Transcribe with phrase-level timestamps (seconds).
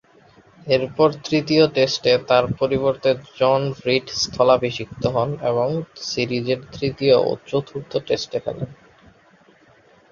[0.67, 3.09] এরপর, তৃতীয় টেস্টে তার পরিবর্তে
[3.35, 5.67] জন রিড স্থলাভিষিক্ত হন এবং
[6.03, 8.69] সিরিজের তৃতীয় ও চতুর্থ টেস্টে খেলেন।